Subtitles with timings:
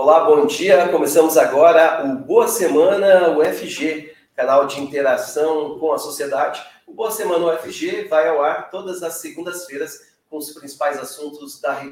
[0.00, 0.88] Olá, bom dia.
[0.90, 6.64] Começamos agora o Boa Semana UFG, canal de interação com a sociedade.
[6.86, 11.84] O Boa Semana UFG vai ao ar todas as segundas-feiras com os principais assuntos da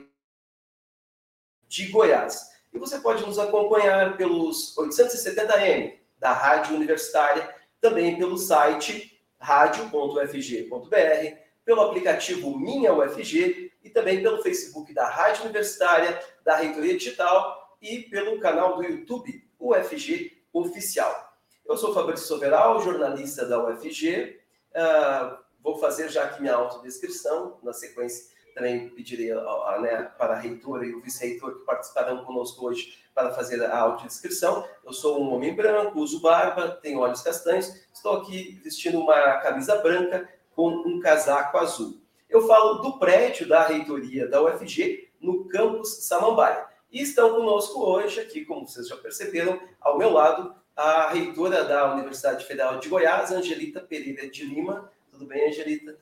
[1.66, 2.52] de Goiás.
[2.72, 11.80] E você pode nos acompanhar pelos 870M da Rádio Universitária, também pelo site radio.ufg.br, pelo
[11.80, 18.40] aplicativo Minha UFG e também pelo Facebook da Rádio Universitária, da Reitoria Digital e pelo
[18.40, 21.34] canal do YouTube UFG Oficial.
[21.64, 24.40] Eu sou Fabrício Soveral, jornalista da UFG.
[24.72, 27.58] Uh, ah, vou fazer já aqui minha autodescrição.
[27.62, 32.24] Na sequência, também pedirei a, a, né, para a reitora e o vice-reitor que participarão
[32.24, 34.66] conosco hoje para fazer a autodescrição.
[34.84, 39.76] Eu sou um homem branco, uso barba, tenho olhos castanhos, estou aqui vestindo uma camisa
[39.76, 42.00] branca com um casaco azul.
[42.30, 46.66] Eu falo do prédio da reitoria da UFG no campus Samambaia.
[46.90, 51.92] E estão conosco hoje aqui, como vocês já perceberam, ao meu lado, a reitora da
[51.94, 54.90] Universidade Federal de Goiás, Angelita Pereira de Lima.
[55.10, 55.96] Tudo bem, Angelita?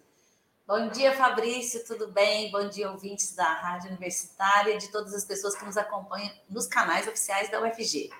[0.67, 2.51] Bom dia, Fabrício, tudo bem?
[2.51, 6.67] Bom dia, ouvintes da Rádio Universitária e de todas as pessoas que nos acompanham nos
[6.67, 8.11] canais oficiais da UFG.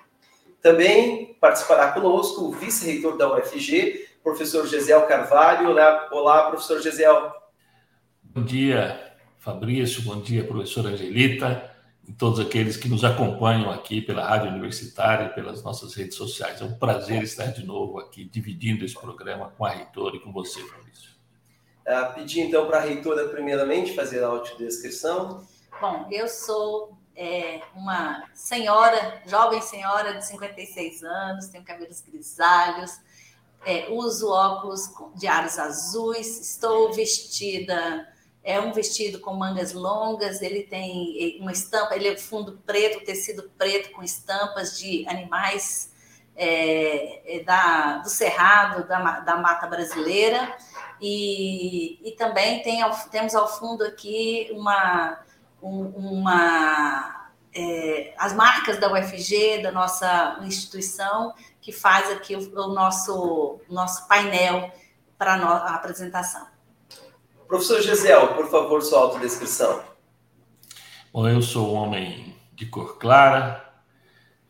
[0.61, 5.69] Também participará conosco o vice-reitor da UFG, professor Gesiel Carvalho.
[5.69, 7.31] Olá, olá, professor Gesiel.
[8.23, 10.01] Bom dia, Fabrício.
[10.01, 11.74] Bom dia, professora Angelita
[12.07, 16.61] e todos aqueles que nos acompanham aqui pela Rádio Universitária e pelas nossas redes sociais.
[16.61, 20.31] É um prazer estar de novo aqui, dividindo esse programa com a reitora e com
[20.31, 21.15] você, Fabrício.
[21.87, 25.45] Uh, pedir então para a reitora, primeiramente, fazer a audiodescrição.
[25.81, 32.99] Bom, eu sou é, uma senhora, jovem senhora de 56 anos, tenho cabelos grisalhos,
[33.65, 38.07] é, uso óculos de aros azuis, estou vestida
[38.45, 43.51] é um vestido com mangas longas, ele tem uma estampa, ele é fundo preto, tecido
[43.57, 45.91] preto com estampas de animais
[46.35, 50.55] é, é, da, do cerrado, da, da mata brasileira.
[51.01, 55.19] E, e também tem, temos ao fundo aqui uma,
[55.59, 63.59] uma é, as marcas da UFG, da nossa instituição, que faz aqui o, o nosso,
[63.67, 64.71] nosso painel
[65.17, 66.54] para a apresentação.
[67.55, 69.81] Professor Gisel, por favor, sua autodescrição.
[71.13, 73.73] Bom, eu sou um homem de cor clara,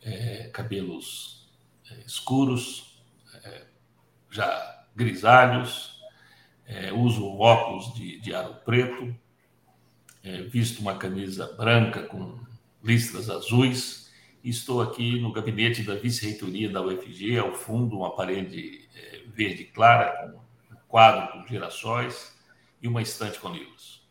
[0.02, 1.48] é, cabelos
[1.92, 3.00] é, escuros,
[3.44, 3.62] é,
[4.32, 6.02] já grisalhos,
[6.66, 9.16] é, uso óculos de, de aro preto,
[10.24, 12.40] é, visto uma camisa branca com
[12.84, 14.12] listras azuis
[14.44, 18.90] estou aqui no gabinete da vice-reitoria da UFG, ao fundo uma parede
[19.28, 22.35] verde clara com um quadro com girassóis
[22.82, 24.06] e uma estante com livros.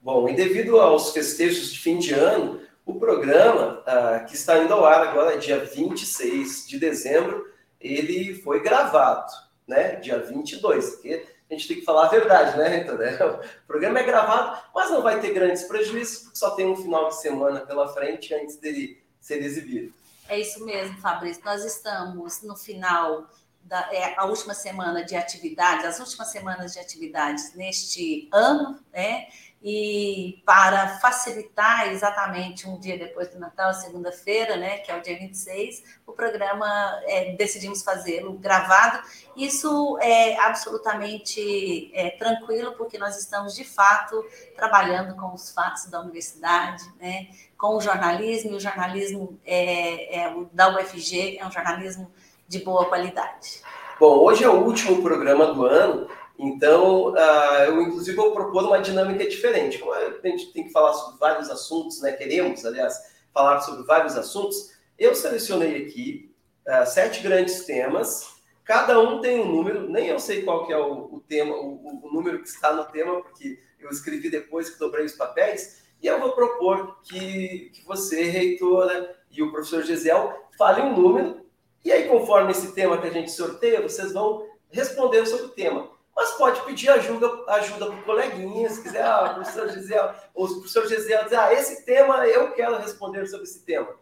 [0.00, 4.72] Bom, e devido aos festejos de fim de ano, o programa, ah, que está indo
[4.72, 7.44] ao ar agora, dia 26 de dezembro,
[7.80, 9.32] ele foi gravado,
[9.66, 9.96] né?
[9.96, 13.18] Dia 22, porque a gente tem que falar a verdade, né, então, né?
[13.64, 17.08] O programa é gravado, mas não vai ter grandes prejuízos, porque só tem um final
[17.08, 19.92] de semana pela frente antes dele ser exibido.
[20.28, 21.44] É isso mesmo, Fabrício.
[21.44, 23.28] Nós estamos no final
[23.66, 29.26] da, é, a última semana de atividades, as últimas semanas de atividades neste ano, né?
[29.62, 35.18] E para facilitar exatamente um dia depois do Natal, segunda-feira, né, que é o dia
[35.18, 36.66] 26, o programa
[37.04, 39.02] é, decidimos fazê-lo gravado.
[39.34, 44.24] Isso é absolutamente é, tranquilo, porque nós estamos de fato
[44.54, 50.34] trabalhando com os fatos da universidade, né, com o jornalismo, e o jornalismo é, é,
[50.52, 52.12] da UFG é um jornalismo
[52.48, 53.62] de boa qualidade.
[53.98, 56.08] Bom, hoje é o último programa do ano,
[56.38, 59.78] então uh, eu inclusive vou propor uma dinâmica diferente.
[59.78, 62.12] Como a gente tem que falar sobre vários assuntos, né?
[62.12, 62.94] Queremos, aliás,
[63.32, 64.72] falar sobre vários assuntos.
[64.98, 66.34] Eu selecionei aqui
[66.68, 68.36] uh, sete grandes temas.
[68.64, 72.00] Cada um tem um número, nem eu sei qual que é o, o tema, o,
[72.02, 75.86] o número que está no tema, porque eu escrevi depois que dobrei os papéis.
[76.02, 81.45] E eu vou propor que, que você, reitora, e o professor Gisel falem um número
[81.86, 85.88] e aí, conforme esse tema que a gente sorteia, vocês vão respondendo sobre o tema.
[86.16, 90.54] Mas pode pedir ajuda ajuda para o coleguinha, se quiser, ah, professor Gisele, ou o
[90.56, 93.94] professor Gisele dizer, ah, esse tema eu quero responder sobre esse tema.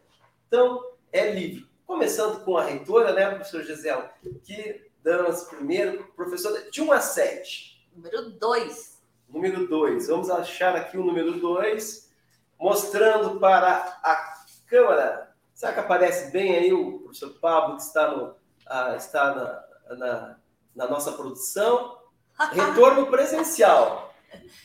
[0.47, 0.83] Então,
[1.13, 1.69] é livre.
[1.87, 4.05] começando com a reitora, né, professor Gisele,
[4.43, 7.87] que damos primeiro, professor, de 1 a 7.
[7.95, 9.03] Número 2.
[9.29, 10.07] Número 2.
[10.07, 12.11] Vamos achar aqui o número 2,
[12.59, 14.37] mostrando para a
[14.71, 15.34] câmera.
[15.55, 18.35] Será que aparece bem aí o professor Pablo, que está, no,
[18.67, 20.37] ah, está na, na,
[20.75, 21.99] na nossa produção?
[22.53, 24.13] Retorno presencial.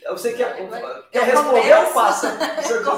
[0.10, 0.56] Você quer,
[1.12, 2.82] quer responder ou passa, professor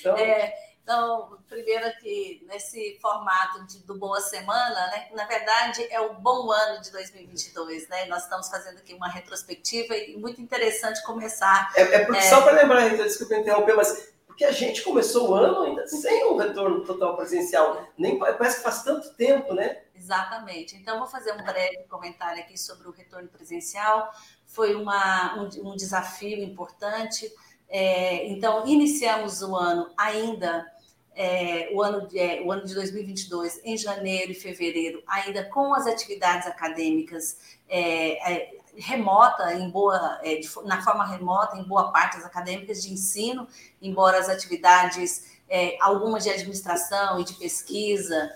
[0.00, 5.08] Então, é, então, primeiro aqui, nesse formato de, do Boa Semana, né?
[5.12, 8.04] Na verdade, é o bom ano de 2022, né?
[8.06, 11.72] Nós estamos fazendo aqui uma retrospectiva e muito interessante começar.
[11.74, 12.28] É, é porque, é...
[12.28, 14.12] só para lembrar, Rita, desculpa interromper, mas
[14.42, 17.86] porque a gente começou o ano ainda sem um retorno total presencial.
[17.96, 19.82] Nem parece que faz tanto tempo, né?
[19.94, 20.74] Exatamente.
[20.74, 24.10] Então, vou fazer um breve comentário aqui sobre o retorno presencial.
[24.44, 27.32] Foi uma, um, um desafio importante.
[27.68, 30.66] É, então, iniciamos o ano ainda
[31.14, 35.72] é, o, ano de, é, o ano de 2022, em janeiro e fevereiro, ainda com
[35.72, 41.92] as atividades acadêmicas é, é remota, em boa, é, de, na forma remota, em boa
[41.92, 43.46] parte das acadêmicas de ensino,
[43.80, 48.30] embora as atividades, é, algumas de administração e de pesquisa,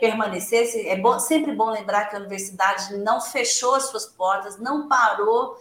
[0.00, 0.88] permanecessem.
[0.88, 5.60] É bom, sempre bom lembrar que a universidade não fechou as suas portas, não parou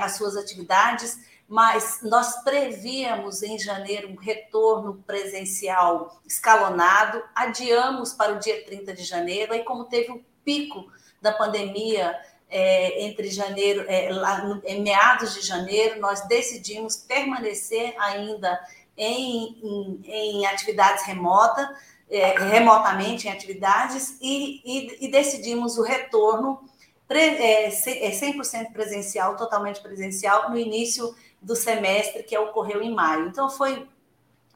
[0.00, 1.18] as suas atividades,
[1.48, 9.02] mas nós prevíamos em janeiro um retorno presencial escalonado, adiamos para o dia 30 de
[9.02, 10.92] janeiro, aí como teve um pico
[11.22, 12.14] da pandemia
[12.50, 18.58] é, entre janeiro, é, lá, em meados de janeiro, nós decidimos permanecer ainda
[18.96, 21.68] em, em, em atividades remotas,
[22.10, 26.60] é, remotamente em atividades, e, e, e decidimos o retorno
[27.06, 33.28] pre, é, 100% é, presencial, totalmente presencial, no início do semestre que ocorreu em maio.
[33.28, 33.86] Então, foi,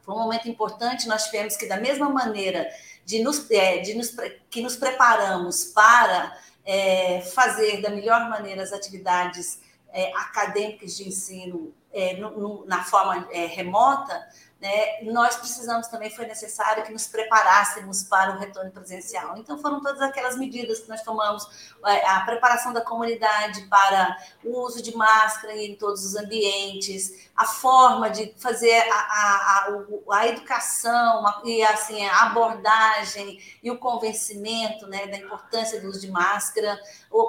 [0.02, 1.06] foi um momento importante.
[1.06, 2.68] Nós tivemos que, da mesma maneira
[3.04, 4.14] de nos, é, de nos,
[4.50, 9.60] que nos preparamos para é, fazer da melhor maneira as atividades
[9.92, 14.26] é, acadêmicas de ensino é, no, no, na forma é, remota,
[14.62, 19.36] né, nós precisamos também, foi necessário que nos preparássemos para o retorno presencial.
[19.36, 21.44] Então, foram todas aquelas medidas que nós tomamos,
[21.84, 27.44] é, a preparação da comunidade para o uso de máscara em todos os ambientes, a
[27.44, 29.68] forma de fazer a, a,
[30.12, 36.00] a, a educação e assim, a abordagem e o convencimento né, da importância do uso
[36.00, 36.78] de máscara,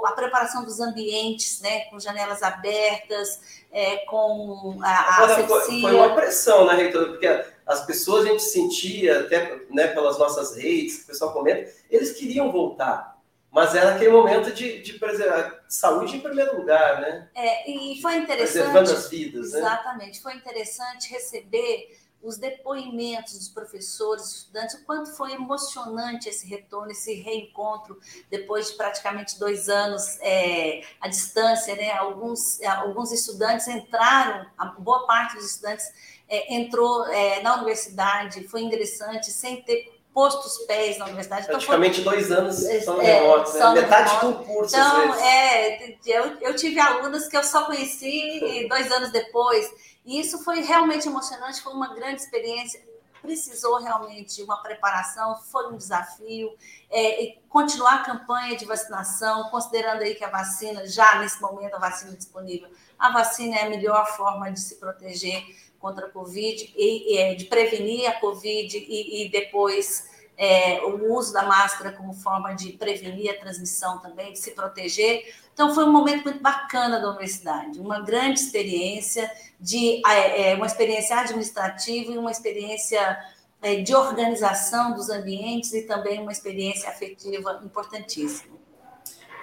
[0.06, 6.13] a preparação dos ambientes né, com janelas abertas, é, com a, a foi, foi uma
[6.13, 7.07] pressão, né, reitora?
[7.07, 7.27] Porque
[7.65, 12.13] as pessoas a gente sentia, até né, pelas nossas redes, que o pessoal comenta, eles
[12.13, 13.13] queriam voltar.
[13.51, 17.29] Mas era aquele momento de, de preservar saúde em primeiro lugar, né?
[17.35, 18.63] É, e foi interessante.
[18.63, 19.59] Preservando as vidas, né?
[19.59, 20.21] Exatamente.
[20.21, 27.13] Foi interessante receber os depoimentos dos professores, estudantes, o quanto foi emocionante esse retorno, esse
[27.15, 27.99] reencontro,
[28.29, 31.91] depois de praticamente dois anos é, à distância, né?
[31.91, 35.85] Alguns, alguns estudantes entraram, a boa parte dos estudantes
[36.29, 41.47] é, entrou é, na universidade, foi ingressante, sem ter posto os pés na universidade.
[41.47, 42.55] Praticamente então, foi, dois anos
[42.85, 43.73] só é, remoto, né?
[43.73, 44.75] metade do curso.
[44.75, 45.72] Então, é,
[46.05, 49.69] eu, eu tive alunas que eu só conheci dois anos depois.
[50.05, 52.81] E isso foi realmente emocionante, foi uma grande experiência.
[53.22, 56.53] Precisou realmente de uma preparação, foi um desafio.
[56.91, 61.79] É, continuar a campanha de vacinação, considerando aí que a vacina, já nesse momento, a
[61.79, 62.69] vacina disponível,
[63.00, 65.41] a vacina é a melhor forma de se proteger
[65.79, 71.13] contra a Covid e, e é, de prevenir a Covid e, e depois é, o
[71.13, 75.33] uso da máscara como forma de prevenir a transmissão também, de se proteger.
[75.53, 80.65] Então, foi um momento muito bacana da universidade, uma grande experiência, de é, é, uma
[80.65, 83.17] experiência administrativa e uma experiência
[83.61, 88.53] é, de organização dos ambientes e também uma experiência afetiva importantíssima.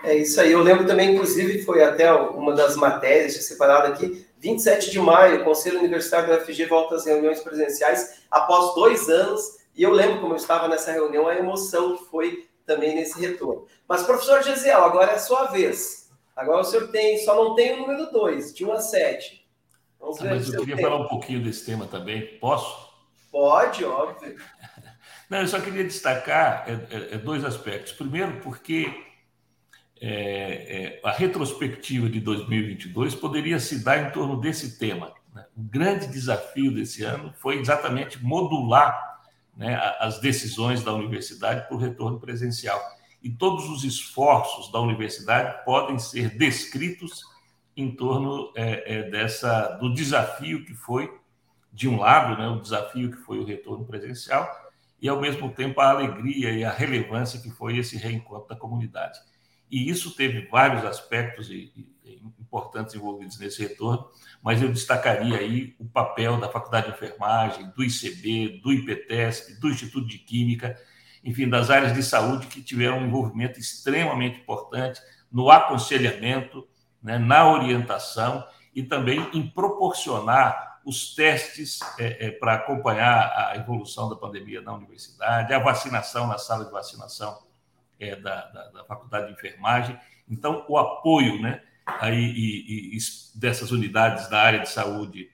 [0.02, 0.52] É isso aí.
[0.52, 5.44] Eu lembro também, inclusive, foi até uma das matérias separada aqui, 27 de maio, o
[5.44, 9.59] Conselho Universitário da UFG volta às reuniões presenciais após dois anos.
[9.74, 13.66] E eu lembro como eu estava nessa reunião, a emoção que foi também nesse retorno.
[13.88, 16.10] Mas, professor Gesiel, agora é a sua vez.
[16.36, 19.46] Agora o senhor tem, só não tem o número 2, de 1 a 7.
[19.98, 20.84] Vamos ah, ver mas eu queria tem.
[20.84, 22.38] falar um pouquinho desse tema também.
[22.38, 22.90] Posso?
[23.30, 24.36] Pode, óbvio.
[25.28, 27.92] Não, eu só queria destacar é, é, é dois aspectos.
[27.92, 28.92] Primeiro, porque
[30.00, 35.12] é, a retrospectiva de 2022 poderia se dar em torno desse tema.
[35.32, 35.44] Né?
[35.56, 39.09] O grande desafio desse ano foi exatamente modular
[39.60, 42.80] né, as decisões da universidade para o retorno presencial
[43.22, 47.22] e todos os esforços da universidade podem ser descritos
[47.76, 51.14] em torno é, é, dessa do desafio que foi
[51.70, 54.48] de um lado, né, o desafio que foi o retorno presencial
[54.98, 59.18] e, ao mesmo tempo, a alegria e a relevância que foi esse reencontro da comunidade.
[59.70, 61.50] E isso teve vários aspectos
[62.50, 64.08] importantes envolvidos nesse retorno,
[64.42, 69.68] mas eu destacaria aí o papel da Faculdade de Enfermagem, do ICB, do IPTESP, do
[69.68, 70.76] Instituto de Química,
[71.22, 76.66] enfim, das áreas de saúde que tiveram um envolvimento extremamente importante no aconselhamento,
[77.00, 84.08] né, na orientação e também em proporcionar os testes é, é, para acompanhar a evolução
[84.08, 87.38] da pandemia na universidade, a vacinação na sala de vacinação
[87.98, 89.98] é, da, da, da, Faculdade de Enfermagem.
[90.28, 92.98] Então, o apoio né, aí, e, e,
[93.34, 95.30] dessas unidades da área de saúde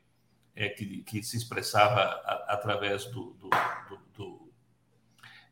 [0.55, 3.50] é, que, que, se expressava a, através do, do,
[3.88, 4.53] do, do,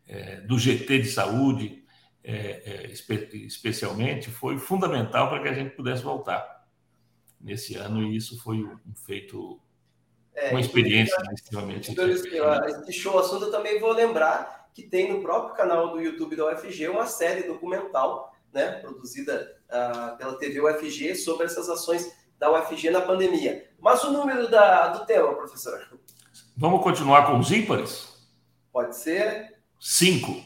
[0.08, 1.84] é, do, GT de saúde,
[2.22, 6.66] é, é, espe, especialmente, foi fundamental para que a gente pudesse voltar
[7.40, 9.60] nesse ano, e isso foi um feito,
[10.34, 12.84] é, uma experiência extremamente interessante.
[12.86, 16.46] Deixou o assunto, eu também vou lembrar que tem no próprio canal do YouTube da
[16.46, 22.90] UFG uma série documental, né, produzida uh, pela TV UFG sobre essas ações da UFG
[22.90, 23.68] na pandemia.
[23.80, 25.86] Mas o número da, do tema, professor?
[26.56, 28.14] Vamos continuar com os ímpares?
[28.72, 29.58] Pode ser.
[29.80, 30.40] Cinco.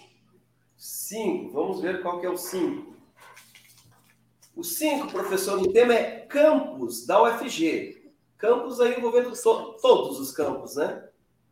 [0.76, 1.52] Cinco.
[1.52, 2.96] Vamos ver qual que é o cinco.
[4.56, 8.12] O cinco, professor, o tema é campus da UFG.
[8.36, 11.04] Campus aí envolvendo to todos os campos, né?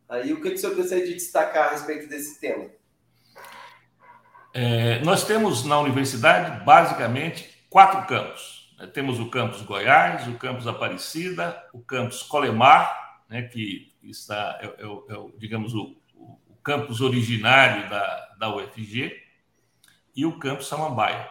[0.09, 2.69] Aí o que, que o senhor gostaria de destacar a respeito desse tema?
[4.53, 8.73] É, nós temos na universidade basicamente quatro campos.
[8.77, 8.87] Né?
[8.87, 14.85] Temos o campus Goiás, o campus Aparecida, o campus Colemar, né, que está, é, é,
[14.85, 19.23] é digamos, o, o, campus originário da, da UFG,
[20.15, 21.29] e o campus Samambaia.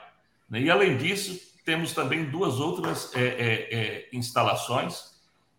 [0.48, 0.62] Né?
[0.62, 5.16] E além disso, temos também duas outras é, é, instalações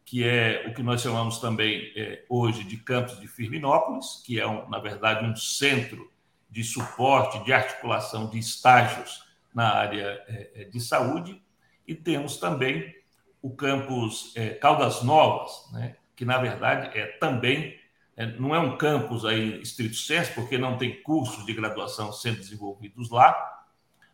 [0.07, 4.47] que é o que nós chamamos também é, hoje de campus de Firminópolis, que é,
[4.47, 6.09] um, na verdade, um centro
[6.49, 9.26] de suporte, de articulação de estágios
[9.57, 11.41] na área é, é de saúde,
[11.87, 12.95] e temos também
[13.41, 17.75] o campus é, Caldas Novas, né, que, na verdade, é também,
[18.15, 22.37] é, não é um campus aí estrito senso, porque não tem cursos de graduação sendo
[22.37, 23.35] desenvolvidos lá,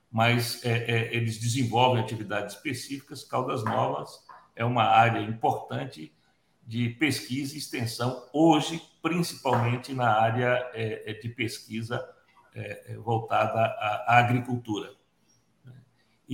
[0.10, 3.26] mas é, eles desenvolvem atividades específicas.
[3.26, 6.16] Caldas Novas é uma área importante
[6.66, 12.02] de pesquisa e extensão, hoje, principalmente na área é, é de pesquisa
[12.56, 14.94] é, é, voltada à, à, agricultura.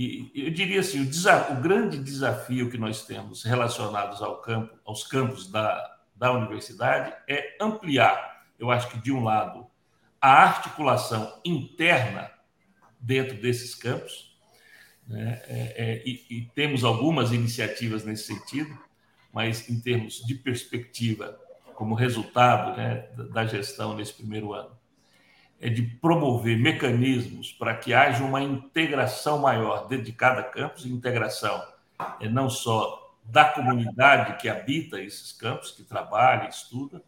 [0.00, 5.06] E eu diria assim, o, o, grande desafio que nós temos relacionados ao campo, aos
[5.06, 9.66] campos da, da universidade é ampliar, eu acho que de um lado,
[10.18, 12.30] a articulação interna
[12.98, 14.34] dentro desses campos,
[15.06, 15.42] né?
[15.46, 18.74] É, é, e, e temos algumas iniciativas nesse sentido,
[19.30, 21.38] mas em termos de perspectiva,
[21.74, 24.79] como resultado né, da gestão nesse primeiro ano,
[25.60, 31.62] é de promover mecanismos para que haja uma integração maior dentro de cada campus, integração
[32.18, 37.02] é não só da comunidade que habita esses campos, que trabalha, estuda,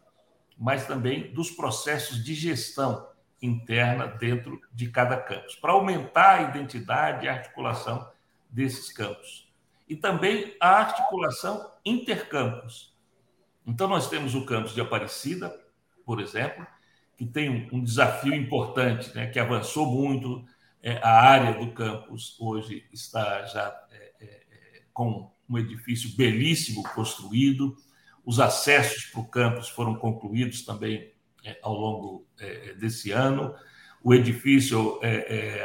[0.57, 3.07] mas também dos processos de gestão
[3.41, 8.07] interna dentro de cada campus, para aumentar a identidade e a articulação
[8.49, 9.51] desses campos.
[9.89, 12.93] E também a articulação intercampus.
[13.65, 15.53] Então, nós temos o campus de Aparecida,
[16.05, 16.65] por exemplo,
[17.25, 20.45] que tem um desafio importante, né, que avançou muito.
[20.81, 26.83] É, a área do campus hoje está já é, é, é com um edifício belíssimo
[26.83, 27.75] construído,
[28.25, 31.11] os acessos para o campus foram concluídos também
[31.61, 32.25] ao longo
[32.79, 33.53] desse ano.
[34.01, 35.01] O edifício,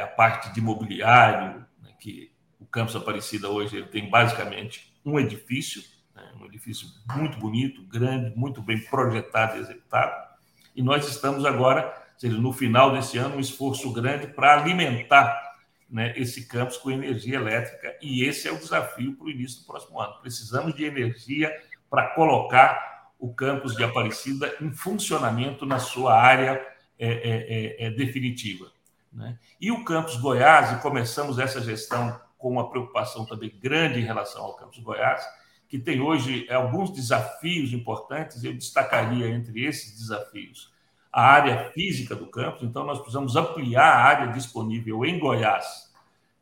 [0.03, 5.81] a parte de mobiliário, né, que o Campus Aparecida hoje ele tem basicamente um edifício,
[6.13, 6.85] né, um edifício
[7.15, 10.28] muito bonito, grande, muito bem projetado e executado.
[10.75, 15.49] E nós estamos agora, seja, no final desse ano, um esforço grande para alimentar
[15.89, 17.95] né, esse campus com energia elétrica.
[18.01, 20.19] E esse é o desafio para o início do próximo ano.
[20.21, 21.51] Precisamos de energia
[21.89, 26.65] para colocar o campus de Aparecida em funcionamento na sua área
[26.97, 28.71] é, é, é, é, definitiva.
[29.11, 29.37] Né?
[29.59, 34.43] E o campus Goiás, e começamos essa gestão com uma preocupação também grande em relação
[34.43, 35.25] ao campus Goiás,
[35.69, 40.73] que tem hoje alguns desafios importantes, eu destacaria entre esses desafios
[41.11, 45.91] a área física do campus, então nós precisamos ampliar a área disponível em Goiás,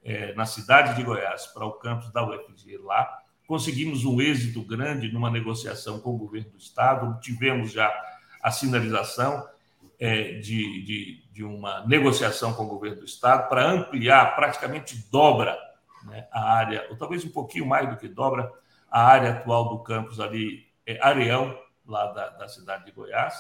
[0.04, 5.12] é, na cidade de Goiás, para o campus da UFG lá, conseguimos um êxito grande
[5.12, 7.94] numa negociação com o governo do Estado, tivemos já
[8.44, 9.48] a sinalização
[10.00, 15.58] é, de, de, de, uma negociação com o governo do Estado para ampliar, praticamente dobra
[16.04, 18.52] né, a área, ou talvez um pouquinho mais do que dobra,
[18.90, 23.36] a área atual do campus ali, é, Areão, lá da, da cidade de Goiás.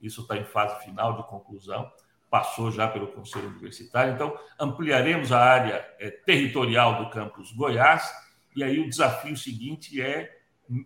[0.00, 1.90] isso está em fase final de conclusão,
[2.30, 4.14] passou já pelo Conselho Universitário.
[4.14, 8.08] Então, ampliaremos a área é, territorial do campus Goiás,
[8.54, 10.38] e aí o desafio seguinte é,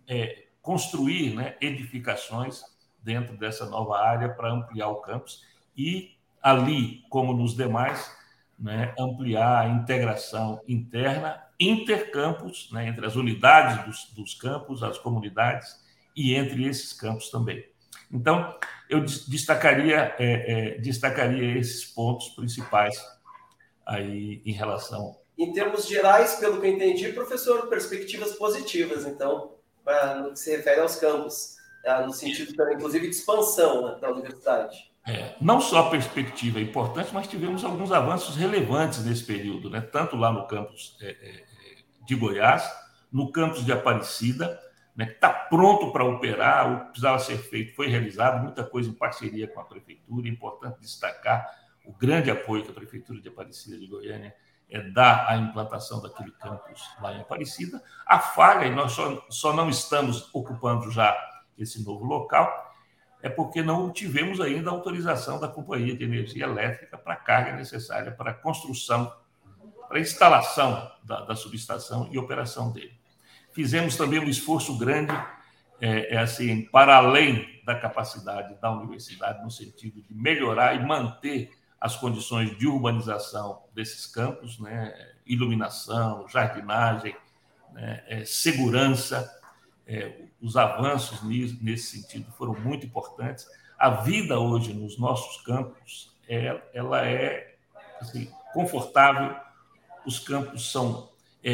[0.07, 2.63] é construir né, edificações
[3.01, 5.45] dentro dessa nova área para ampliar o campus
[5.77, 8.15] e ali, como nos demais,
[8.57, 15.83] né, ampliar a integração interna, intercampus, né, entre as unidades dos, dos campos, as comunidades
[16.15, 17.65] e entre esses campos também.
[18.11, 18.57] Então,
[18.89, 22.95] eu destacaria, é, é, destacaria esses pontos principais
[23.85, 25.17] aí em relação.
[25.37, 29.55] Em termos gerais, pelo que eu entendi, professor, perspectivas positivas, então,
[30.23, 32.05] no que se refere aos campos, tá?
[32.05, 34.91] no sentido, inclusive, de expansão né, da universidade.
[35.07, 39.79] É, não só a perspectiva é importante, mas tivemos alguns avanços relevantes nesse período, né?
[39.79, 41.45] tanto lá no campus é, é,
[42.05, 42.67] de Goiás,
[43.11, 44.59] no campus de Aparecida,
[44.95, 48.89] né, que está pronto para operar, o que precisava ser feito foi realizado, muita coisa
[48.89, 50.27] em parceria com a Prefeitura.
[50.27, 51.47] É importante destacar
[51.85, 54.33] o grande apoio que a Prefeitura de Aparecida de Goiânia
[54.69, 57.83] é, dá à implantação daquele campus lá em Aparecida.
[58.05, 61.15] A falha, e nós só, só não estamos ocupando já
[61.57, 62.64] esse novo local,
[63.25, 67.53] é porque não tivemos ainda a autorização da Companhia de Energia Elétrica para a carga
[67.53, 69.11] necessária para a construção,
[69.89, 72.93] para a instalação da, da subestação e operação dele.
[73.51, 75.11] Fizemos também um esforço grande,
[75.81, 81.51] é, é assim, para além da capacidade da universidade, no sentido de melhorar e manter
[81.81, 84.93] as condições de urbanização desses campos, né?
[85.25, 87.15] iluminação, jardinagem,
[87.73, 88.03] né?
[88.05, 89.27] é, segurança,
[89.87, 93.45] é, os avanços nesse sentido foram muito importantes.
[93.77, 97.55] A vida hoje nos nossos campos, é, ela é
[97.99, 99.35] assim, confortável,
[100.05, 101.09] os campos são
[101.43, 101.51] é,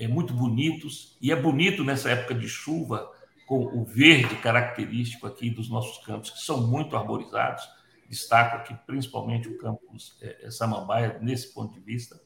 [0.00, 3.10] é, é, muito bonitos, e é bonito nessa época de chuva,
[3.46, 7.68] com o verde característico aqui dos nossos campos, que são muito arborizados.
[8.08, 12.20] Destaco aqui principalmente o campus é, é Samambaia, nesse ponto de vista.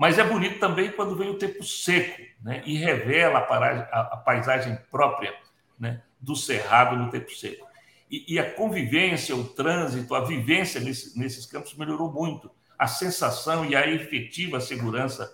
[0.00, 2.62] Mas é bonito também quando vem o tempo seco né?
[2.64, 5.34] e revela a, paragem, a, a paisagem própria
[5.78, 6.02] né?
[6.18, 7.68] do cerrado no tempo seco.
[8.10, 12.50] E, e, a convivência, o trânsito, a vivência nesse, nesses campos melhorou muito.
[12.78, 15.30] A sensação e a efetiva segurança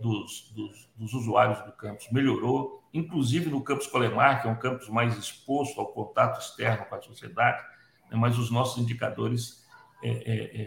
[0.00, 4.88] dos, dos, dos, usuários do campus melhorou, inclusive no campus Colemar, que é um campus
[4.88, 7.62] mais exposto ao contato externo com a sociedade,
[8.10, 8.18] né?
[8.18, 9.64] mas os nossos indicadores
[10.02, 10.60] é, é,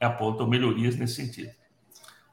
[0.00, 1.52] é, apontam melhorias nesse sentido.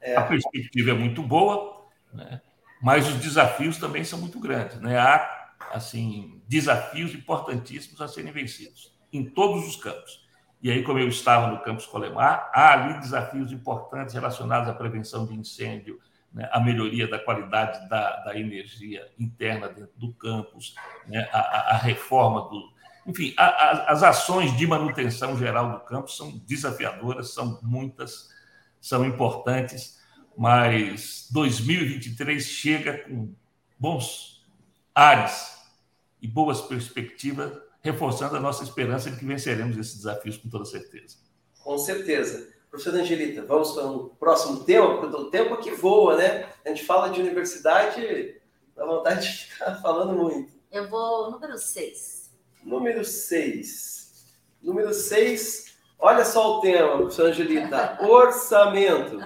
[0.01, 0.15] É.
[0.15, 2.41] A perspectiva é muito boa, né?
[2.81, 4.79] mas os desafios também são muito grandes.
[4.79, 4.97] Né?
[4.97, 10.21] Há assim desafios importantíssimos a serem vencidos em todos os campos.
[10.61, 15.25] E aí, como eu estava no campus Colemar, há ali desafios importantes relacionados à prevenção
[15.25, 15.99] de incêndio,
[16.31, 16.47] né?
[16.51, 20.75] a melhoria da qualidade da, da, energia interna dentro do campus,
[21.07, 21.27] né?
[21.31, 22.71] a, a, reforma do.
[23.07, 28.29] Enfim, a, as ações de manutenção geral do campus são desafiadoras, são muitas
[28.82, 30.00] são importantes,
[30.36, 33.34] mas 2023 chega com
[33.78, 34.44] bons
[34.94, 35.56] ares
[36.22, 41.17] e boas perspectivas, reforçando a nossa esperança de que venceremos esses desafios com toda certeza.
[41.63, 42.52] Com certeza.
[42.70, 46.50] Professora Angelita, vamos para o próximo tema, porque o tempo aqui voa, né?
[46.65, 48.39] A gente fala de universidade,
[48.76, 50.54] dá vontade de ficar falando muito.
[50.72, 52.32] Eu vou número 6.
[52.63, 54.26] Número 6.
[54.62, 55.70] Número 6
[56.01, 59.19] Olha só o tema, professora Angelita: orçamento.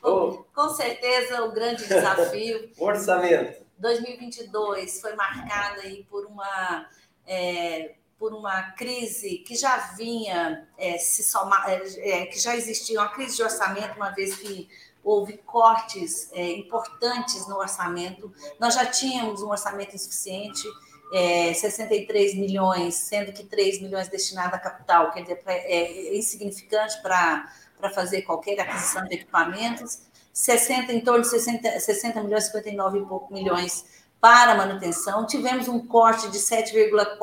[0.00, 0.44] Oh.
[0.54, 2.70] Com certeza, o grande desafio.
[2.78, 3.64] orçamento.
[3.78, 6.86] 2022 foi marcado aí por uma.
[7.26, 13.00] É, por uma crise que já vinha é, se somar, é, é, que já existia
[13.00, 14.68] uma crise de orçamento, uma vez que
[15.02, 18.32] houve cortes é, importantes no orçamento.
[18.60, 20.62] Nós já tínhamos um orçamento insuficiente,
[21.12, 27.48] é, 63 milhões, sendo que 3 milhões destinados à capital, quer dizer, é insignificante para
[27.94, 30.00] fazer qualquer aquisição de equipamentos,
[30.32, 33.84] 60, em torno de 60, 60 milhões, 59 e pouco milhões
[34.18, 35.26] para manutenção.
[35.26, 37.18] Tivemos um corte de 7,4,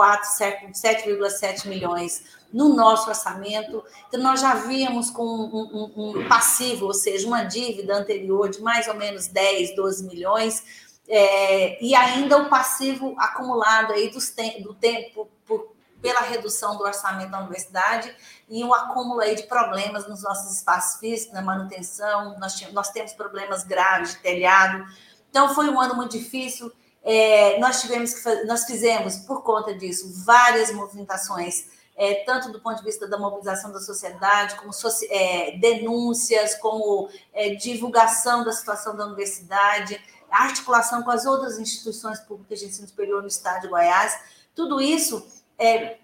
[0.74, 2.24] 7,7 milhões
[2.54, 3.84] no nosso orçamento.
[4.08, 8.62] Então, nós já víamos com um, um, um passivo, ou seja, uma dívida anterior de
[8.62, 14.62] mais ou menos 10, 12 milhões é, e ainda o passivo acumulado aí dos te
[14.62, 18.16] do tempo por, pela redução do orçamento da universidade
[18.48, 23.14] e um acúmulo aí de problemas nos nossos espaços físicos, na manutenção, nós, nós temos
[23.14, 24.86] problemas graves de telhado.
[25.32, 26.72] Então, foi um ano muito difícil.
[27.04, 32.78] É, nós tivemos que nós fizemos, por conta disso, várias movimentações, é, tanto do ponto
[32.78, 34.72] de vista da mobilização da sociedade, como
[35.10, 40.00] é, denúncias, como é, divulgação da situação da universidade
[40.32, 44.20] a articulação com as outras instituições públicas de ensino superior no estado de Goiás,
[44.56, 45.26] tudo isso
[45.58, 45.98] é,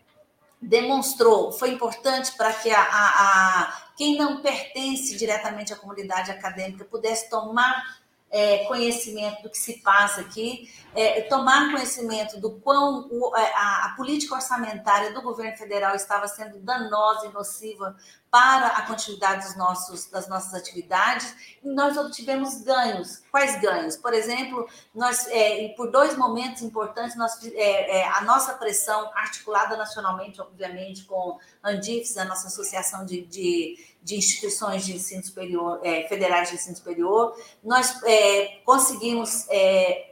[0.61, 6.85] demonstrou, foi importante para que a, a, a, quem não pertence diretamente à comunidade acadêmica
[6.85, 7.99] pudesse tomar
[8.35, 13.85] é, conhecimento do que se passa aqui, é, tomar conhecimento do quão o, é, a,
[13.85, 17.95] a, política orçamentária do governo federal estava sendo danosa e nociva
[18.29, 23.23] para a continuidade dos nossos, das nossas atividades, e nós obtivemos ganhos.
[23.31, 23.95] Quais ganhos?
[23.95, 29.77] Por exemplo, nós, é, por dois momentos importantes, nós, é, é, a nossa pressão, articulada
[29.77, 35.79] nacionalmente, obviamente, com a Andifes, a nossa associação de, de, de instituições de ensino superior,
[35.83, 40.11] é, federais de ensino superior, nós é, conseguimos é,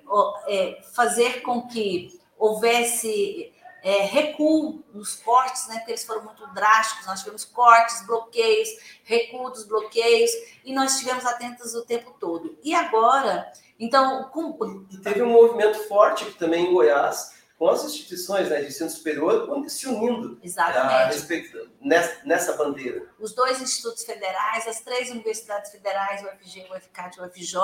[0.94, 3.54] fazer com que houvesse
[3.84, 8.70] é, recuo nos cortes, né, porque eles foram muito drásticos, nós tivemos cortes, bloqueios,
[9.04, 10.32] recuo dos bloqueios,
[10.66, 12.58] e nós estivemos atentos o tempo todo.
[12.64, 14.24] E agora, então...
[14.32, 14.88] Com...
[14.90, 17.33] E teve um movimento forte também em Goiás,
[17.64, 20.94] com as instituições né, de ensino superior se unindo Exatamente.
[20.94, 23.08] A respeito, nessa, nessa bandeira.
[23.18, 27.56] Os dois institutos federais, as três universidades federais, o UFG, o UFCAT e o UFJ,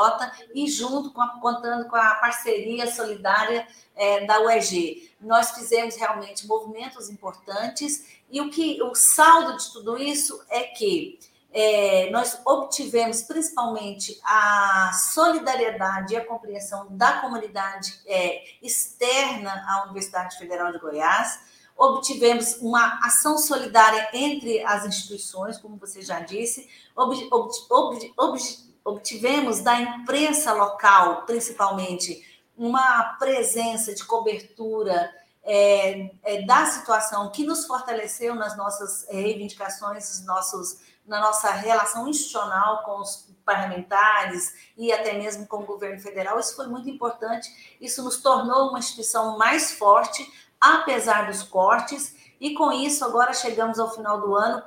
[0.55, 5.12] e junto com a, contando com a parceria solidária é, da UEG.
[5.19, 11.19] Nós fizemos realmente movimentos importantes e o que o saldo de tudo isso é que
[11.51, 20.38] é, nós obtivemos principalmente a solidariedade e a compreensão da comunidade é, externa à Universidade
[20.38, 21.39] Federal de Goiás,
[21.75, 28.39] obtivemos uma ação solidária entre as instituições, como você já disse, ob, ob, ob,
[28.83, 32.23] obtivemos da imprensa local, principalmente,
[32.57, 35.09] uma presença de cobertura
[35.41, 40.79] é, é, da situação que nos fortaleceu nas nossas reivindicações, nos nossos
[41.10, 46.39] na nossa relação institucional com os parlamentares e até mesmo com o governo federal.
[46.39, 47.50] Isso foi muito importante.
[47.82, 52.15] Isso nos tornou uma instituição mais forte, apesar dos cortes.
[52.39, 54.63] E com isso, agora chegamos ao final do ano,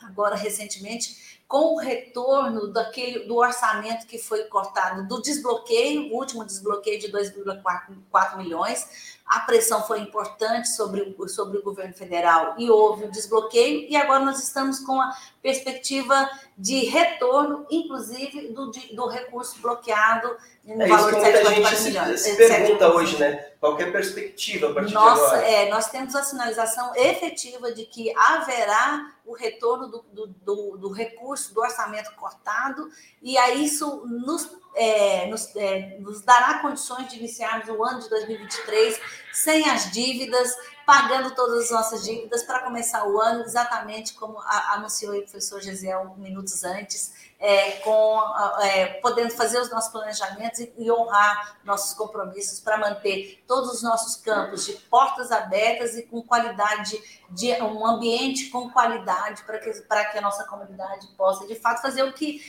[0.00, 6.44] agora recentemente, com o retorno daquele, do orçamento que foi cortado, do desbloqueio, o último
[6.44, 13.04] desbloqueio de 2,4 milhões, a pressão foi importante sobre, sobre o governo federal e houve
[13.04, 19.60] o desbloqueio, e agora nós estamos com a perspectiva de retorno, inclusive do, do recurso
[19.60, 22.20] bloqueado no é valor de 7,4 milhões.
[22.20, 23.52] Se pergunta hoje, né?
[23.58, 25.46] Qual é a perspectiva a partir Nossa, de agora?
[25.46, 30.92] É, nós temos a sinalização efetiva de que haverá o retorno do, do, do, do
[30.92, 32.90] recurso, do orçamento cortado,
[33.22, 38.08] e aí isso nos é, nos, é, nos, dará condições de iniciarmos o ano de
[38.10, 39.00] 2023
[39.32, 40.54] sem as dívidas,
[40.86, 45.60] pagando todas as nossas dívidas para começar o ano, exatamente como a, anunciou o professor
[45.60, 48.22] Gesiel minutos antes, é, com,
[48.62, 53.82] é, podendo fazer os nossos planejamentos e, e honrar nossos compromissos para manter todos os
[53.82, 59.70] nossos campos de portas abertas e com qualidade, de um ambiente com qualidade para que,
[59.70, 62.40] que a nossa comunidade possa, de fato, fazer o que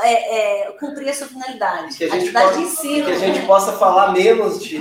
[0.00, 1.96] é, é cumprir a sua finalidade.
[1.96, 4.78] Que a gente, possa, ensino, que a gente possa falar menos de,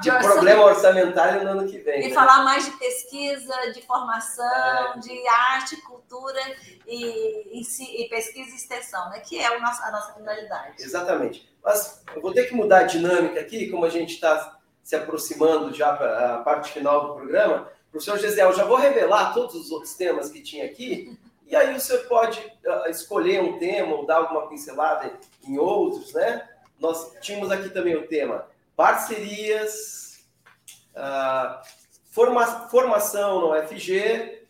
[0.00, 2.06] de problema orçamentário no ano que vem.
[2.06, 2.14] E né?
[2.14, 4.98] falar mais de pesquisa, de formação, é.
[4.98, 6.40] de arte, cultura
[6.86, 9.20] e, e, e pesquisa e extensão né?
[9.20, 10.82] que é nosso, a nossa finalidade.
[10.82, 11.50] Exatamente.
[11.62, 15.72] Mas eu vou ter que mudar a dinâmica aqui, como a gente está se aproximando
[15.72, 17.70] já para a parte final do programa.
[17.90, 21.80] Professor Gesiel, já vou revelar todos os outros temas que tinha aqui, e aí o
[21.80, 25.12] senhor pode uh, escolher um tema ou dar alguma pincelada
[25.46, 26.48] em outros, né?
[26.80, 30.24] Nós tínhamos aqui também o tema parcerias,
[30.96, 31.60] uh,
[32.12, 34.46] forma, formação no UFG,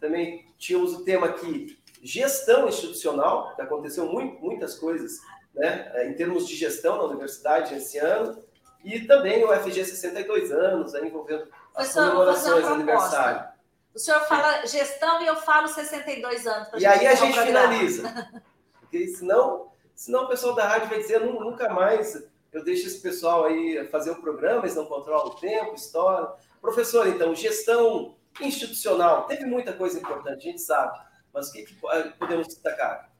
[0.00, 5.20] também tínhamos o tema aqui gestão institucional, que aconteceu muito, muitas coisas
[5.54, 8.42] né, em termos de gestão na universidade esse ano,
[8.84, 13.48] e também o FG 62 anos, né, envolvendo as Pessoal, comemorações do aniversário.
[13.94, 16.68] O senhor fala gestão e eu falo 62 anos.
[16.76, 18.42] E aí a gente finaliza.
[18.80, 22.22] Porque senão, senão o pessoal da rádio vai dizer nunca mais
[22.54, 26.28] eu deixo esse pessoal aí fazer o programa, eles não controlam o tempo, história.
[26.64, 30.98] Professor, então, gestão institucional, teve muita coisa importante, a gente sabe.
[31.30, 31.74] Mas o que, que
[32.18, 33.10] podemos destacar?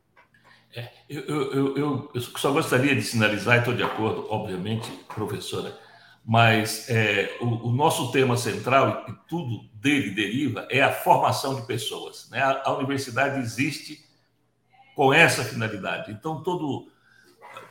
[0.75, 5.79] É, eu, eu, eu, eu, só gostaria de sinalizar, e estou de acordo, obviamente, professora,
[6.25, 11.67] mas é, o, o, nosso tema central, e tudo dele deriva, é a formação de
[11.67, 12.31] pessoas.
[12.31, 12.41] Né?
[12.41, 14.09] A, a universidade existe
[14.97, 16.11] com essa finalidade.
[16.13, 16.91] Então, todo,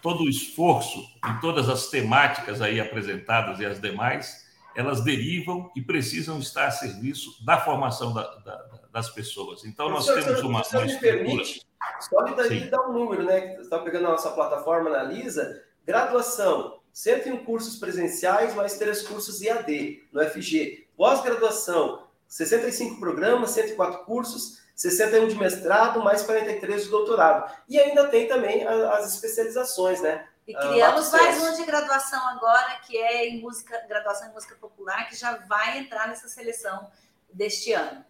[0.04, 4.43] todo o esforço e todas as temáticas aí apresentadas e as demais,
[4.76, 9.66] elas derivam e precisam estar a serviço da formação da, da, das pessoas.
[9.66, 11.00] Então, nós senhor, temos uma, uma estrutura...
[11.00, 11.62] Permite,
[12.00, 13.42] só dar um número, né?
[13.42, 15.64] Que você está pegando a nossa plataforma, analisa.
[15.86, 20.88] Graduação, 101 cursos presenciais, mais três cursos IAD no FG.
[20.96, 27.52] Pós-graduação, 65 programas, 104 cursos, 61 de mestrado, mais 43 de doutorado.
[27.70, 30.28] E ainda tem também as especializações, né?
[30.48, 34.56] E criamos ah, mais uma de graduação agora, que é em música, graduação em música
[34.56, 36.90] popular, que já vai entrar nessa seleção
[37.34, 38.04] deste ano.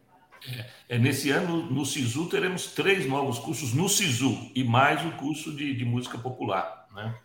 [0.45, 5.11] É, é, nesse ano, no SISU, teremos três novos cursos no SISU e mais o
[5.11, 6.87] curso de, de música popular.
[6.91, 7.15] Né?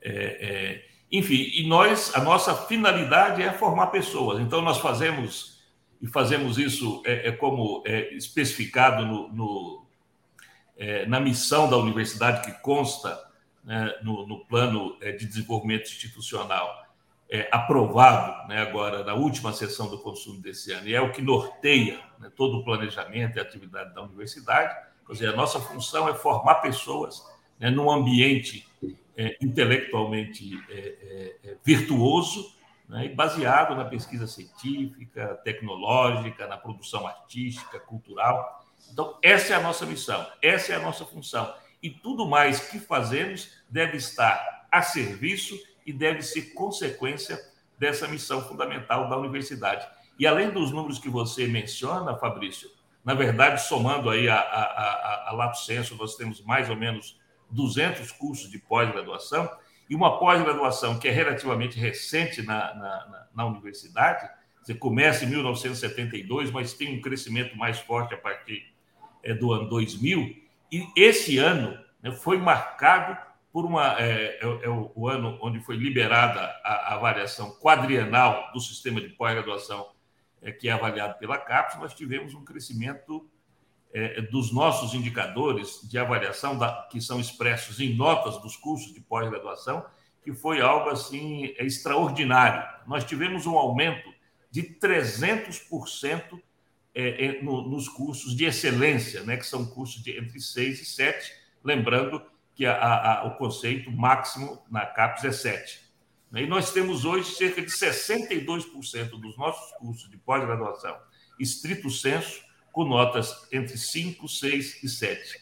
[0.00, 4.40] É, é, enfim, e nós, a nossa finalidade é formar pessoas.
[4.40, 5.60] Então, nós fazemos,
[6.00, 9.86] e fazemos isso é, é como é especificado no, no
[10.76, 13.27] é, na missão da universidade, que consta
[13.64, 16.86] né, no, no, plano de desenvolvimento institucional
[17.30, 21.20] é, aprovado né, agora na última sessão do consumo desse ano, e é o que
[21.20, 24.74] norteia né, todo o planejamento e atividade da universidade.
[25.06, 27.22] Quer dizer, a nossa função é formar pessoas
[27.58, 28.66] né, num ambiente
[29.16, 32.56] é, intelectualmente é virtuoso
[32.88, 38.64] né, e baseado na pesquisa científica, tecnológica, na produção artística, cultural.
[38.90, 41.52] Então, essa é a nossa missão, essa é a nossa função.
[41.82, 47.38] E tudo mais que fazemos deve estar a serviço e deve ser consequência
[47.78, 49.86] dessa missão fundamental da universidade.
[50.18, 52.68] E além dos números que você menciona, Fabrício,
[53.04, 57.18] na verdade, somando aí a, a, a, a Lato Senso, nós temos mais ou menos
[57.50, 59.48] 200 cursos de pós-graduação,
[59.88, 64.28] e uma pós-graduação que é relativamente recente na, na, na, universidade,
[64.62, 68.70] você começa em 1972, mas tem um crescimento mais forte a partir
[69.22, 70.36] é, do ano 2000,
[70.70, 73.16] e esse ano né, foi marcado
[73.52, 78.52] por uma é, é, é o, o, ano onde foi liberada a, a, avaliação quadrienal
[78.52, 79.88] do sistema de pós-graduação
[80.42, 83.28] é, que é avaliado pela CAPES, nós tivemos um crescimento
[83.92, 89.00] é, dos nossos indicadores de avaliação da, que são expressos em notas dos cursos de
[89.00, 89.84] pós-graduação,
[90.22, 92.62] que foi algo assim extraordinário.
[92.86, 94.12] Nós tivemos um aumento
[94.50, 96.40] de 300%
[97.00, 100.84] é, é, no, nos cursos de excelência, né, que são cursos de entre 6 e
[100.84, 101.32] 7,
[101.62, 102.20] lembrando
[102.56, 105.80] que a, a, o conceito máximo na CAPES é 7.
[106.34, 110.96] E nós temos hoje cerca de 62% dos nossos cursos de pós-graduação,
[111.38, 115.40] estrito senso, com notas entre 5, 6 e 7.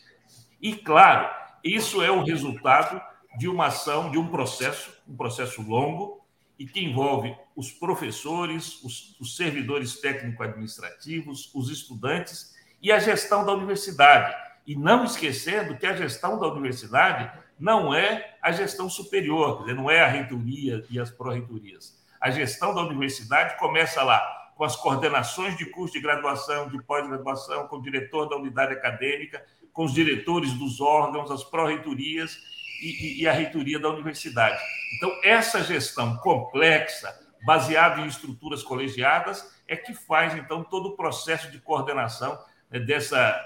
[0.61, 3.01] E, claro, isso é o resultado
[3.39, 6.23] de uma ação, de um processo, um processo longo,
[6.59, 13.53] e que envolve os professores, os, os servidores técnico-administrativos, os estudantes e a gestão da
[13.53, 14.35] universidade
[14.67, 19.91] e não esquecendo que a gestão da universidade não é a gestão superior, dizer, não
[19.91, 21.97] é a reitoria e as pró-reitorias.
[22.21, 24.21] A gestão da universidade começa lá,
[24.57, 29.45] com as coordenações de curso de graduação, de pós-graduação, com o diretor da unidade acadêmica,
[29.73, 34.61] com os diretores dos órgãos, as pró-reitorias e, e, a reitoria da universidade.
[34.97, 41.51] Então, essa gestão complexa, baseada em estruturas colegiadas, é que faz, então, todo o processo
[41.51, 42.39] de coordenação
[42.71, 43.41] né, dessa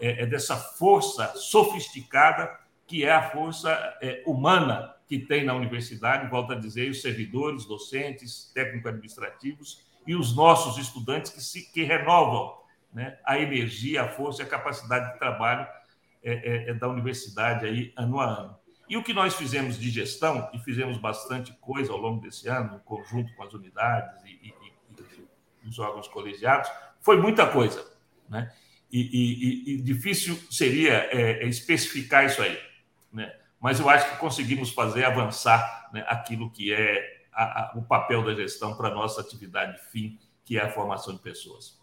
[0.00, 3.70] é, é dessa força sofisticada que é a força
[4.02, 10.34] é, humana que tem na universidade, volto a dizer, os servidores, docentes, técnico-administrativos e os
[10.34, 12.54] nossos estudantes que, se, que renovam
[12.92, 15.66] né, a energia, a força e a capacidade de trabalho
[16.22, 18.58] é, é, é, da universidade aí, ano a ano.
[18.92, 22.76] E o que nós fizemos de gestão, e fizemos bastante coisa ao longo desse ano,
[22.76, 24.54] em conjunto com as unidades e, e,
[25.64, 27.82] e os órgãos colegiados, foi muita coisa.
[28.28, 28.52] Né?
[28.92, 32.58] e, e, difícil seria é, é, especificar isso aí,
[33.10, 33.34] né?
[33.58, 38.22] mas eu acho que conseguimos fazer avançar né, aquilo que é a, a, o papel
[38.22, 41.80] da gestão para a nossa atividade fim, que é a formação de pessoas.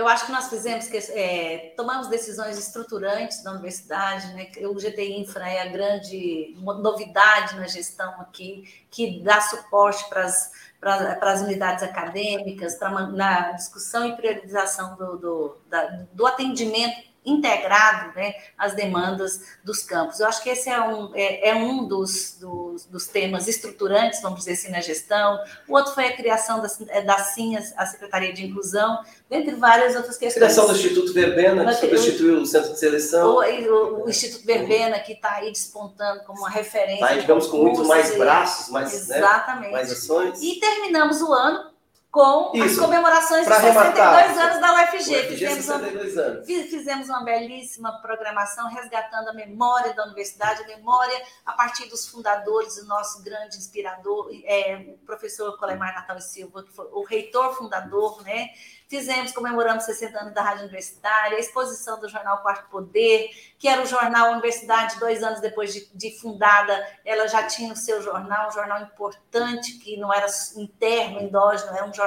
[0.00, 4.50] Eu acho que nós fizemos, que, é, tomamos decisões estruturantes na universidade, né?
[4.66, 10.52] o GTI Infra é a grande novidade na gestão aqui, que dá suporte para as
[10.80, 18.14] para as unidades acadêmicas, para na discussão e priorização do, do, da, do atendimento integrado
[18.16, 20.20] né, às demandas dos campos.
[20.20, 24.40] Eu acho que esse é um, é, é um dos, dos, dos, temas estruturantes, vamos
[24.40, 25.38] dizer assim, na gestão.
[25.68, 30.16] O outro foi a criação da, da CINHAS, a Secretaria de Inclusão, dentre várias outras
[30.16, 30.42] questões.
[30.42, 33.36] Criação do Instituto Verbena, que substituiu o Centro de Seleção.
[33.36, 37.06] O, o, Instituto Verbena, que está aí despontando como uma referência.
[37.06, 39.66] Tá, digamos, com muito mais braços, mais, Exatamente.
[39.66, 40.40] Né, mais ações.
[40.40, 41.69] E terminamos o ano
[42.10, 45.16] com Isso, as comemorações de 62 rematar, anos da UFG.
[45.16, 51.52] UFG fizemos, uma, fizemos uma belíssima programação resgatando a memória da universidade, a memória a
[51.52, 56.72] partir dos fundadores, o nosso grande inspirador, é, o professor Colemar Natal e Silva, que
[56.72, 58.48] foi o reitor fundador, né?
[58.88, 63.82] Fizemos, comemoramos 60 anos da Rádio Universitária, a exposição do jornal Quarto Poder, que era
[63.82, 68.48] o jornal Universidade, dois anos depois de, de fundada, ela já tinha o seu jornal,
[68.48, 71.99] um jornal importante, que não era interno, endógeno, era um jornal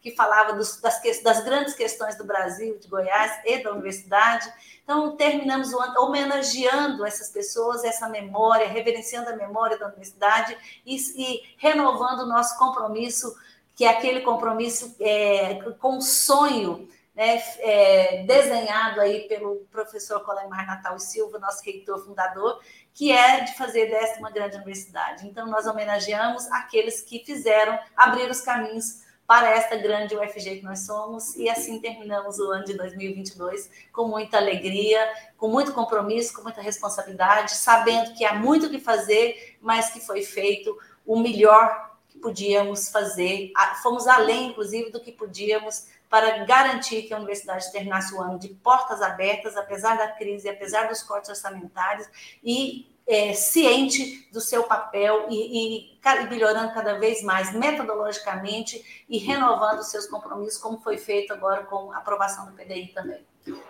[0.00, 4.52] que falava dos, das, das grandes questões do Brasil, de Goiás e da universidade.
[4.82, 10.96] Então, terminamos o ano homenageando essas pessoas, essa memória, reverenciando a memória da universidade e,
[10.96, 13.36] e renovando o nosso compromisso,
[13.76, 20.66] que é aquele compromisso é, com o sonho né, é, desenhado aí pelo professor Colemar
[20.66, 22.60] Natal Silva, nosso reitor fundador,
[22.94, 25.26] que é de fazer desta uma grande universidade.
[25.26, 30.80] Então, nós homenageamos aqueles que fizeram abrir os caminhos para esta grande UFG que nós
[30.80, 34.98] somos, e assim terminamos o ano de 2022 com muita alegria,
[35.38, 40.00] com muito compromisso, com muita responsabilidade, sabendo que há muito o que fazer, mas que
[40.00, 43.52] foi feito o melhor que podíamos fazer.
[43.84, 48.48] Fomos além, inclusive, do que podíamos para garantir que a universidade terminasse o ano de
[48.48, 52.08] portas abertas, apesar da crise, apesar dos cortes orçamentários,
[52.42, 59.82] e é, ciente do seu papel e, e, melhorando cada vez mais metodologicamente e renovando
[59.82, 63.24] seus compromissos, como foi feito agora com a aprovação do PDI também.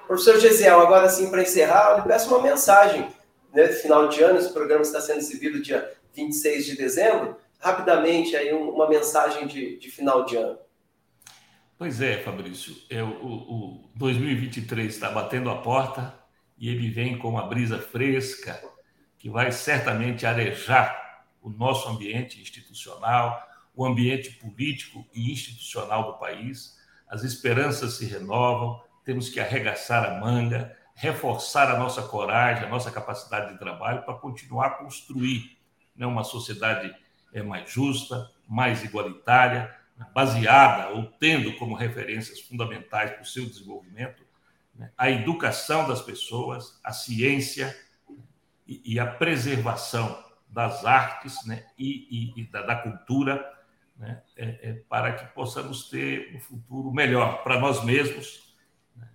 [0.06, 3.08] Professor Gesiel, agora sim, para encerrar, eu lhe peço uma mensagem.
[3.52, 7.36] Né, final de ano, esse programa está sendo exibido dia 26 de dezembro.
[7.58, 10.58] Rapidamente, aí uma mensagem de, de final de ano.
[11.76, 16.14] Pois é, Fabrício, é, o, o 2023 está batendo a porta
[16.58, 18.62] e ele vem com uma brisa fresca,
[19.20, 26.78] que vai certamente arejar o nosso ambiente institucional, o ambiente político e institucional do país.
[27.06, 32.90] As esperanças se renovam, temos que arregaçar a manga, reforçar a nossa coragem, a nossa
[32.90, 35.56] capacidade de trabalho para continuar a construir
[35.94, 36.94] né, uma sociedade
[37.32, 39.74] é, mais justa, mais igualitária,
[40.14, 44.24] baseada ou tendo como referências fundamentais para o seu desenvolvimento
[44.74, 47.76] né, a educação das pessoas, a ciência,
[48.84, 53.44] e, a preservação das artes né, e, e, e da, da, cultura
[53.96, 58.54] né, é, é, para que possamos ter um futuro melhor para nós mesmos
[58.96, 59.08] né,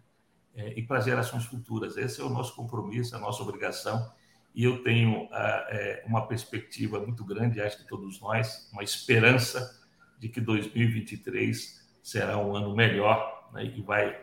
[0.55, 1.95] é, e para gerações futuras.
[1.95, 4.11] Esse é o nosso compromisso, a nossa obrigação.
[4.53, 9.81] E eu tenho ah, é, uma perspectiva muito grande, acho que todos nós, uma esperança
[10.19, 14.17] de que 2023 será um ano melhor né, e vai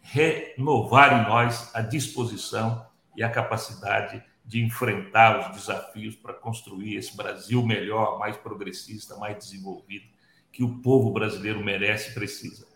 [0.00, 2.86] renovar em nós a disposição
[3.16, 9.36] e a capacidade de enfrentar os desafios para construir esse Brasil melhor, mais progressista, mais
[9.36, 10.06] desenvolvido,
[10.50, 12.66] que o povo brasileiro merece e precisa.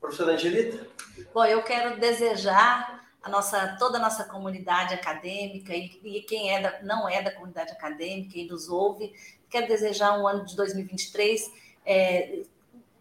[0.00, 0.88] Professora Angelita?
[1.34, 6.62] Bom, eu quero desejar a nossa, toda a nossa comunidade acadêmica e, e quem é
[6.62, 9.12] da, não é da comunidade acadêmica e nos ouve,
[9.50, 11.52] quero desejar um ano de 2023
[11.84, 12.44] é,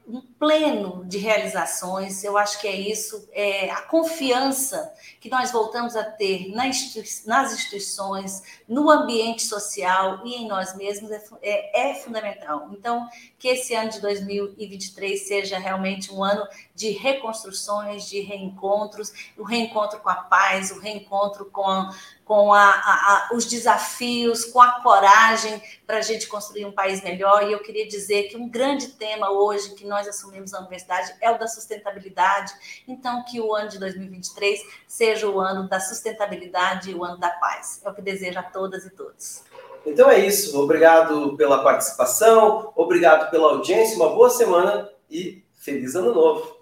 [0.10, 4.91] um pleno de realizações, eu acho que é isso, é a confiança
[5.22, 11.22] que nós voltamos a ter nas instituições, no ambiente social e em nós mesmos é,
[11.43, 12.69] é, é, fundamental.
[12.72, 19.43] Então, que esse ano de 2023 seja realmente um ano de reconstruções, de reencontros, o
[19.43, 21.88] reencontro com a paz, o reencontro com
[22.30, 27.02] com a, a, a, os desafios, com a coragem para a gente construir um país
[27.02, 27.42] melhor.
[27.42, 31.32] E eu queria dizer que um grande tema hoje que nós assumimos na universidade é
[31.32, 32.54] o da sustentabilidade.
[32.88, 37.30] Então, que o ano de 2023 seja o ano da sustentabilidade e o ano da
[37.30, 37.82] paz.
[37.84, 39.42] É o que desejo a todas e todos.
[39.84, 40.62] Então é isso.
[40.62, 46.58] Obrigado pela participação, obrigado pela audiência, uma boa semana e feliz ano novo.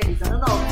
[0.00, 0.71] Feliz ano novo.